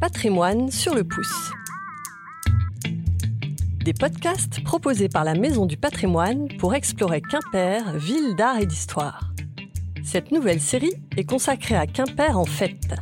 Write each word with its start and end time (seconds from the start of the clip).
Patrimoine 0.00 0.70
sur 0.70 0.94
le 0.94 1.02
pouce. 1.02 1.50
Des 3.84 3.92
podcasts 3.92 4.62
proposés 4.62 5.08
par 5.08 5.24
la 5.24 5.34
Maison 5.34 5.66
du 5.66 5.76
Patrimoine 5.76 6.46
pour 6.58 6.76
explorer 6.76 7.20
Quimper, 7.20 7.96
ville 7.96 8.36
d'art 8.36 8.58
et 8.58 8.66
d'histoire. 8.66 9.32
Cette 10.04 10.30
nouvelle 10.30 10.60
série 10.60 10.92
est 11.16 11.24
consacrée 11.24 11.74
à 11.74 11.88
Quimper 11.88 12.38
en 12.38 12.44
fête. 12.44 12.94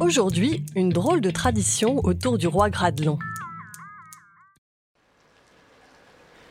Aujourd'hui, 0.00 0.64
une 0.74 0.88
drôle 0.88 1.20
de 1.20 1.30
tradition 1.30 2.04
autour 2.04 2.38
du 2.38 2.48
roi 2.48 2.68
Gradelon. 2.68 3.20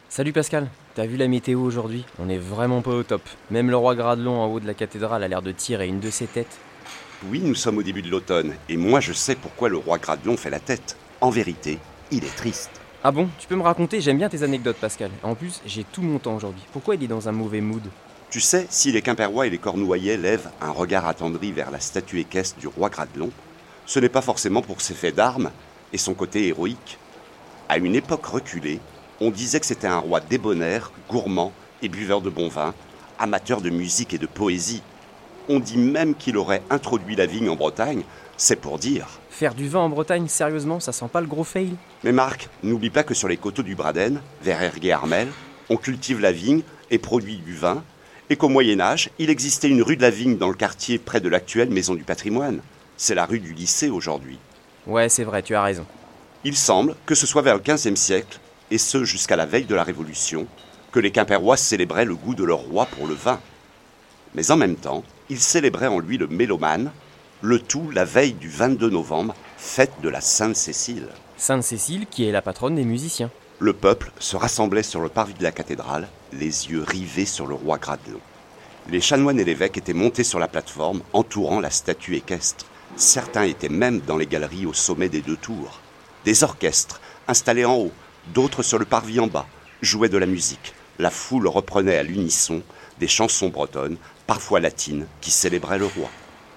Salut 0.07 0.31
Pascal, 0.31 0.69
t'as 0.95 1.05
vu 1.05 1.17
la 1.17 1.27
météo 1.27 1.59
aujourd'hui? 1.59 2.05
On 2.19 2.29
est 2.29 2.37
vraiment 2.37 2.81
pas 2.81 2.91
au 2.91 3.03
top. 3.03 3.21
Même 3.49 3.69
le 3.69 3.75
roi 3.75 3.95
Gradelon 3.95 4.39
en 4.39 4.45
haut 4.45 4.61
de 4.61 4.67
la 4.67 4.73
cathédrale 4.73 5.23
a 5.25 5.27
l'air 5.27 5.41
de 5.41 5.51
tirer 5.51 5.89
une 5.89 5.99
de 5.99 6.09
ses 6.09 6.27
têtes. 6.27 6.59
Oui, 7.29 7.39
nous 7.43 7.53
sommes 7.53 7.77
au 7.77 7.83
début 7.83 8.01
de 8.01 8.09
l'automne, 8.09 8.55
et 8.67 8.77
moi 8.77 8.99
je 8.99 9.13
sais 9.13 9.35
pourquoi 9.35 9.69
le 9.69 9.77
roi 9.77 9.99
Gradelon 9.99 10.37
fait 10.37 10.49
la 10.49 10.59
tête. 10.59 10.97
En 11.21 11.29
vérité, 11.29 11.77
il 12.09 12.23
est 12.23 12.35
triste. 12.35 12.71
Ah 13.03 13.11
bon 13.11 13.29
Tu 13.37 13.47
peux 13.47 13.55
me 13.55 13.61
raconter 13.61 14.01
J'aime 14.01 14.17
bien 14.17 14.27
tes 14.27 14.41
anecdotes 14.41 14.77
Pascal. 14.77 15.11
En 15.21 15.35
plus, 15.35 15.61
j'ai 15.67 15.83
tout 15.83 16.01
mon 16.01 16.17
temps 16.17 16.35
aujourd'hui. 16.35 16.63
Pourquoi 16.73 16.95
il 16.95 17.03
est 17.03 17.07
dans 17.07 17.29
un 17.29 17.31
mauvais 17.31 17.61
mood? 17.61 17.83
Tu 18.31 18.39
sais, 18.39 18.65
si 18.71 18.91
les 18.91 19.03
Quimpérois 19.03 19.45
et 19.45 19.51
les 19.51 19.59
Cornouaillais 19.59 20.17
lèvent 20.17 20.49
un 20.61 20.71
regard 20.71 21.05
attendri 21.05 21.51
vers 21.51 21.69
la 21.69 21.79
statue 21.79 22.19
équestre 22.19 22.59
du 22.59 22.67
roi 22.67 22.89
Gradelon, 22.89 23.29
ce 23.85 23.99
n'est 23.99 24.09
pas 24.09 24.21
forcément 24.21 24.63
pour 24.63 24.81
ses 24.81 24.95
faits 24.95 25.15
d'armes 25.15 25.51
et 25.93 25.99
son 25.99 26.15
côté 26.15 26.47
héroïque. 26.47 26.97
À 27.69 27.77
une 27.77 27.93
époque 27.93 28.25
reculée, 28.25 28.79
on 29.19 29.29
disait 29.29 29.59
que 29.59 29.65
c'était 29.67 29.87
un 29.87 29.99
roi 29.99 30.21
débonnaire, 30.21 30.91
gourmand 31.07 31.53
et 31.83 31.89
buveur 31.89 32.21
de 32.21 32.31
bon 32.31 32.47
vin, 32.47 32.73
amateur 33.19 33.61
de 33.61 33.69
musique 33.69 34.15
et 34.15 34.17
de 34.17 34.25
poésie. 34.25 34.81
On 35.49 35.59
dit 35.59 35.77
même 35.77 36.15
qu'il 36.15 36.37
aurait 36.37 36.61
introduit 36.69 37.15
la 37.15 37.25
vigne 37.25 37.49
en 37.49 37.55
Bretagne, 37.55 38.03
c'est 38.37 38.55
pour 38.55 38.79
dire. 38.79 39.07
Faire 39.29 39.55
du 39.55 39.67
vin 39.67 39.79
en 39.79 39.89
Bretagne, 39.89 40.27
sérieusement, 40.27 40.79
ça 40.79 40.91
sent 40.91 41.09
pas 41.11 41.21
le 41.21 41.27
gros 41.27 41.43
fail 41.43 41.75
Mais 42.03 42.11
Marc, 42.11 42.49
n'oublie 42.63 42.89
pas 42.89 43.03
que 43.03 43.13
sur 43.13 43.27
les 43.27 43.37
coteaux 43.37 43.63
du 43.63 43.75
Braden, 43.75 44.21
vers 44.43 44.61
Erguet-Armel, 44.61 45.27
on 45.69 45.77
cultive 45.77 46.19
la 46.19 46.31
vigne 46.31 46.61
et 46.89 46.97
produit 46.97 47.37
du 47.37 47.55
vin, 47.55 47.83
et 48.29 48.35
qu'au 48.35 48.49
Moyen 48.49 48.79
Âge, 48.79 49.09
il 49.19 49.29
existait 49.29 49.69
une 49.69 49.81
rue 49.81 49.97
de 49.97 50.01
la 50.01 50.09
vigne 50.09 50.37
dans 50.37 50.47
le 50.47 50.53
quartier 50.53 50.99
près 50.99 51.19
de 51.19 51.29
l'actuelle 51.29 51.69
Maison 51.69 51.95
du 51.95 52.03
Patrimoine. 52.03 52.61
C'est 52.97 53.15
la 53.15 53.25
rue 53.25 53.39
du 53.39 53.53
lycée 53.53 53.89
aujourd'hui. 53.89 54.39
Ouais, 54.87 55.09
c'est 55.09 55.23
vrai, 55.23 55.43
tu 55.43 55.55
as 55.55 55.63
raison. 55.63 55.85
Il 56.43 56.55
semble 56.55 56.95
que 57.05 57.15
ce 57.15 57.27
soit 57.27 57.41
vers 57.41 57.55
le 57.55 57.61
XVe 57.61 57.95
siècle 57.95 58.39
et 58.71 58.77
ce 58.77 59.03
jusqu'à 59.03 59.35
la 59.35 59.45
veille 59.45 59.65
de 59.65 59.75
la 59.75 59.83
Révolution, 59.83 60.47
que 60.91 60.99
les 60.99 61.11
Quimpérois 61.11 61.57
célébraient 61.57 62.05
le 62.05 62.15
goût 62.15 62.35
de 62.35 62.43
leur 62.43 62.59
roi 62.59 62.85
pour 62.85 63.05
le 63.05 63.13
vin. 63.13 63.39
Mais 64.33 64.49
en 64.49 64.57
même 64.57 64.75
temps, 64.75 65.03
ils 65.31 65.39
célébraient 65.39 65.87
en 65.87 65.99
lui 65.99 66.17
le 66.17 66.27
mélomane, 66.27 66.91
le 67.41 67.57
tout 67.57 67.89
la 67.89 68.03
veille 68.03 68.33
du 68.33 68.49
22 68.49 68.89
novembre, 68.89 69.33
fête 69.55 69.93
de 70.03 70.09
la 70.09 70.19
Sainte-Cécile. 70.19 71.07
Sainte-Cécile, 71.37 72.05
qui 72.11 72.25
est 72.25 72.33
la 72.33 72.41
patronne 72.41 72.75
des 72.75 72.83
musiciens. 72.83 73.31
Le 73.59 73.71
peuple 73.71 74.11
se 74.19 74.35
rassemblait 74.35 74.83
sur 74.83 74.99
le 74.99 75.07
parvis 75.07 75.33
de 75.33 75.43
la 75.43 75.53
cathédrale, 75.53 76.09
les 76.33 76.69
yeux 76.69 76.83
rivés 76.85 77.25
sur 77.25 77.47
le 77.47 77.55
roi 77.55 77.77
Gradelon. 77.77 78.19
Les 78.89 78.99
chanoines 78.99 79.39
et 79.39 79.45
l'évêque 79.45 79.77
étaient 79.77 79.93
montés 79.93 80.25
sur 80.25 80.37
la 80.37 80.49
plateforme, 80.49 81.01
entourant 81.13 81.61
la 81.61 81.69
statue 81.69 82.17
équestre. 82.17 82.65
Certains 82.97 83.43
étaient 83.43 83.69
même 83.69 84.01
dans 84.01 84.17
les 84.17 84.27
galeries 84.27 84.65
au 84.65 84.73
sommet 84.73 85.07
des 85.07 85.21
deux 85.21 85.37
tours. 85.37 85.79
Des 86.25 86.43
orchestres, 86.43 86.99
installés 87.29 87.63
en 87.63 87.77
haut, 87.77 87.93
d'autres 88.33 88.63
sur 88.63 88.79
le 88.79 88.85
parvis 88.85 89.21
en 89.21 89.27
bas, 89.27 89.47
jouaient 89.81 90.09
de 90.09 90.17
la 90.17 90.25
musique. 90.25 90.73
La 90.99 91.09
foule 91.09 91.47
reprenait 91.47 91.97
à 91.97 92.03
l'unisson 92.03 92.63
des 92.99 93.07
chansons 93.07 93.49
bretonnes, 93.49 93.97
parfois 94.31 94.61
latines, 94.61 95.07
qui 95.19 95.29
célébraient 95.29 95.77
le 95.77 95.87
roi. 95.87 96.09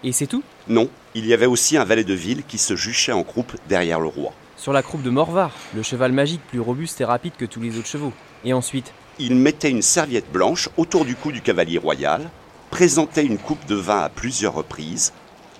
Et 0.04 0.12
c'est 0.12 0.28
tout? 0.28 0.44
Non, 0.68 0.88
il 1.16 1.26
y 1.26 1.34
avait 1.34 1.46
aussi 1.46 1.76
un 1.76 1.82
valet 1.82 2.04
de 2.04 2.14
ville 2.14 2.44
qui 2.46 2.56
se 2.56 2.76
juchait 2.76 3.10
en 3.10 3.24
croupe 3.24 3.52
derrière 3.68 3.98
le 3.98 4.06
roi. 4.06 4.32
Sur 4.56 4.72
la 4.72 4.80
croupe 4.80 5.02
de 5.02 5.10
Morvar, 5.10 5.50
le 5.74 5.82
cheval 5.82 6.12
magique 6.12 6.46
plus 6.46 6.60
robuste 6.60 7.00
et 7.00 7.04
rapide 7.04 7.32
que 7.36 7.44
tous 7.44 7.60
les 7.60 7.76
autres 7.76 7.88
chevaux. 7.88 8.12
Et 8.44 8.52
ensuite? 8.52 8.92
Il 9.18 9.34
mettait 9.34 9.72
une 9.72 9.82
serviette 9.82 10.30
blanche 10.30 10.68
autour 10.76 11.04
du 11.04 11.16
cou 11.16 11.32
du 11.32 11.40
cavalier 11.40 11.78
royal, 11.78 12.30
présentait 12.70 13.24
une 13.24 13.38
coupe 13.38 13.66
de 13.66 13.74
vin 13.74 14.02
à 14.02 14.08
plusieurs 14.08 14.54
reprises, 14.54 15.12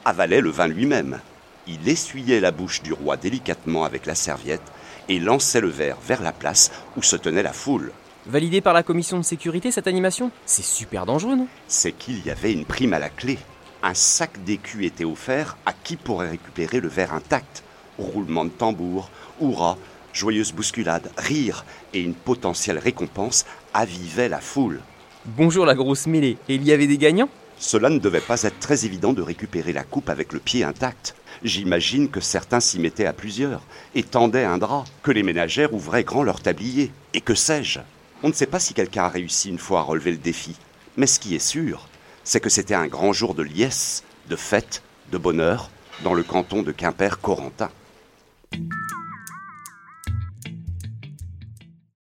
avalait 0.04 0.40
le 0.40 0.50
vin 0.50 0.68
lui-même. 0.68 1.18
Il 1.66 1.88
essuyait 1.88 2.38
la 2.38 2.52
bouche 2.52 2.80
du 2.80 2.92
roi 2.92 3.16
délicatement 3.16 3.82
avec 3.82 4.06
la 4.06 4.14
serviette 4.14 4.70
et 5.08 5.18
lançait 5.18 5.60
le 5.60 5.68
verre 5.68 5.98
vers 6.06 6.22
la 6.22 6.32
place 6.32 6.70
où 6.96 7.02
se 7.02 7.16
tenait 7.16 7.42
la 7.42 7.52
foule. 7.52 7.90
Validé 8.26 8.62
par 8.62 8.72
la 8.72 8.82
commission 8.82 9.18
de 9.18 9.22
sécurité 9.22 9.70
cette 9.70 9.86
animation 9.86 10.30
C'est 10.46 10.64
super 10.64 11.04
dangereux, 11.04 11.36
non? 11.36 11.46
C'est 11.68 11.92
qu'il 11.92 12.24
y 12.24 12.30
avait 12.30 12.54
une 12.54 12.64
prime 12.64 12.94
à 12.94 12.98
la 12.98 13.10
clé. 13.10 13.38
Un 13.82 13.92
sac 13.92 14.42
d'écus 14.44 14.86
était 14.86 15.04
offert 15.04 15.58
à 15.66 15.74
qui 15.74 15.96
pourrait 15.96 16.30
récupérer 16.30 16.80
le 16.80 16.88
verre 16.88 17.12
intact. 17.12 17.62
Roulement 17.98 18.46
de 18.46 18.50
tambour, 18.50 19.10
hurrah, 19.42 19.76
joyeuse 20.14 20.52
bousculade, 20.52 21.10
rire 21.18 21.66
et 21.92 22.00
une 22.00 22.14
potentielle 22.14 22.78
récompense 22.78 23.44
avivaient 23.74 24.30
la 24.30 24.40
foule. 24.40 24.80
Bonjour 25.26 25.66
la 25.66 25.74
grosse 25.74 26.06
mêlée. 26.06 26.38
Et 26.48 26.54
il 26.54 26.64
y 26.64 26.72
avait 26.72 26.86
des 26.86 26.98
gagnants? 26.98 27.28
Cela 27.58 27.90
ne 27.90 27.98
devait 27.98 28.20
pas 28.20 28.42
être 28.42 28.58
très 28.58 28.86
évident 28.86 29.12
de 29.12 29.20
récupérer 29.20 29.74
la 29.74 29.84
coupe 29.84 30.08
avec 30.08 30.32
le 30.32 30.40
pied 30.40 30.64
intact. 30.64 31.14
J'imagine 31.42 32.08
que 32.08 32.20
certains 32.20 32.60
s'y 32.60 32.78
mettaient 32.78 33.04
à 33.04 33.12
plusieurs 33.12 33.60
et 33.94 34.02
tendaient 34.02 34.44
un 34.44 34.56
drap, 34.56 34.84
que 35.02 35.10
les 35.10 35.22
ménagères 35.22 35.74
ouvraient 35.74 36.04
grand 36.04 36.22
leur 36.22 36.40
tablier, 36.40 36.90
et 37.12 37.20
que 37.20 37.34
sais-je? 37.34 37.80
On 38.24 38.28
ne 38.28 38.32
sait 38.32 38.46
pas 38.46 38.58
si 38.58 38.72
quelqu'un 38.72 39.04
a 39.04 39.08
réussi 39.10 39.50
une 39.50 39.58
fois 39.58 39.80
à 39.80 39.82
relever 39.82 40.10
le 40.10 40.16
défi, 40.16 40.56
mais 40.96 41.06
ce 41.06 41.20
qui 41.20 41.34
est 41.34 41.46
sûr, 41.46 41.88
c'est 42.24 42.40
que 42.40 42.48
c'était 42.48 42.72
un 42.72 42.86
grand 42.86 43.12
jour 43.12 43.34
de 43.34 43.42
liesse, 43.42 44.02
de 44.30 44.34
fête, 44.34 44.82
de 45.12 45.18
bonheur, 45.18 45.68
dans 46.02 46.14
le 46.14 46.22
canton 46.22 46.62
de 46.62 46.72
Quimper-Corentin. 46.72 47.68